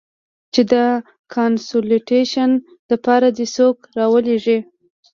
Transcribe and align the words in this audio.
چې 0.53 0.61
د 0.71 0.73
کانسولټېشن 1.33 2.51
د 2.89 2.91
پاره 3.05 3.29
دې 3.37 3.45
څوک 3.55 3.75
ارولېږي. 4.01 4.57